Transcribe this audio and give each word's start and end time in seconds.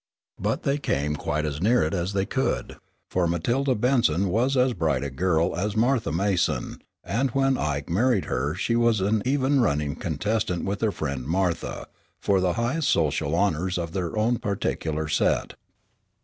But 0.39 0.63
they 0.63 0.79
came 0.79 1.15
quite 1.15 1.45
as 1.45 1.61
near 1.61 1.83
it 1.83 1.93
as 1.93 2.13
they 2.13 2.25
could, 2.25 2.77
for 3.11 3.27
Matilda 3.27 3.75
Benson 3.75 4.29
was 4.29 4.57
as 4.57 4.73
bright 4.73 5.03
a 5.03 5.11
girl 5.11 5.55
as 5.55 5.75
Martha 5.77 6.11
Mason, 6.11 6.81
and 7.03 7.29
when 7.35 7.55
Ike 7.55 7.87
married 7.87 8.25
her 8.25 8.55
she 8.55 8.75
was 8.75 8.99
an 8.99 9.21
even 9.27 9.61
running 9.61 9.95
contestant 9.95 10.65
with 10.65 10.81
her 10.81 10.91
friend, 10.91 11.27
Martha, 11.27 11.85
for 12.19 12.41
the 12.41 12.53
highest 12.53 12.89
social 12.89 13.35
honors 13.35 13.77
of 13.77 13.91
their 13.91 14.17
own 14.17 14.39
particular 14.39 15.07
set. 15.07 15.53